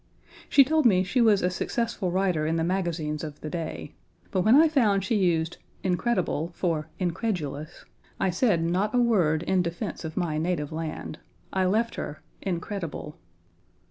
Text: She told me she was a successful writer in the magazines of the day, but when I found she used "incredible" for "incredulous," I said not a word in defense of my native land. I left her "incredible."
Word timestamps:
She 0.49 0.63
told 0.63 0.87
me 0.87 1.03
she 1.03 1.21
was 1.21 1.43
a 1.43 1.51
successful 1.51 2.09
writer 2.09 2.47
in 2.47 2.55
the 2.55 2.63
magazines 2.63 3.23
of 3.23 3.39
the 3.41 3.51
day, 3.51 3.93
but 4.31 4.41
when 4.41 4.55
I 4.55 4.67
found 4.67 5.03
she 5.03 5.13
used 5.13 5.57
"incredible" 5.83 6.49
for 6.55 6.87
"incredulous," 6.97 7.85
I 8.19 8.31
said 8.31 8.63
not 8.63 8.95
a 8.95 8.99
word 8.99 9.43
in 9.43 9.61
defense 9.61 10.03
of 10.03 10.17
my 10.17 10.39
native 10.39 10.71
land. 10.71 11.19
I 11.53 11.65
left 11.65 11.93
her 11.97 12.23
"incredible." 12.41 13.19